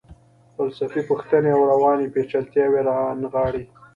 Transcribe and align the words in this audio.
فلسفي 0.57 1.01
پوښتنې 1.09 1.49
او 1.55 1.61
رواني 1.71 2.07
پیچلتیاوې 2.13 2.81
رانغاړي. 2.87 3.63